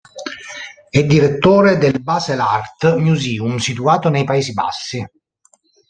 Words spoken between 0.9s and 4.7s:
direttore del Basel art museum situato nei Paesi